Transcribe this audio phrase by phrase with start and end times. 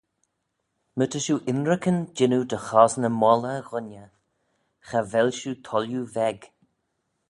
[0.95, 4.09] My ta shiu ynrican jannoo dy chosney moylley ghooiney
[4.87, 6.37] cha vel shiu thoilliu veg.